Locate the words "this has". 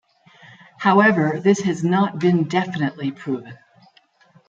1.39-1.83